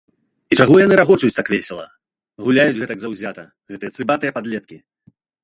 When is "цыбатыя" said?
4.01-4.31